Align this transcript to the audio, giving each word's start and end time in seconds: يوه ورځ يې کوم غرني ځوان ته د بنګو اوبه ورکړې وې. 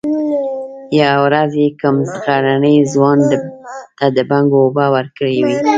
يوه 0.99 1.15
ورځ 1.25 1.51
يې 1.61 1.67
کوم 1.79 1.97
غرني 2.23 2.75
ځوان 2.91 3.19
ته 3.97 4.05
د 4.15 4.19
بنګو 4.29 4.57
اوبه 4.63 4.85
ورکړې 4.95 5.37
وې. 5.45 5.55